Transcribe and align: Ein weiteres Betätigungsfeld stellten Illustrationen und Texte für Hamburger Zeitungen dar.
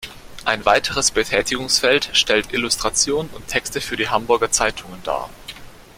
Ein 0.45 0.65
weiteres 0.65 1.11
Betätigungsfeld 1.11 2.09
stellten 2.13 2.55
Illustrationen 2.55 3.29
und 3.35 3.47
Texte 3.47 3.81
für 3.81 3.97
Hamburger 4.09 4.49
Zeitungen 4.49 4.99
dar. 5.03 5.29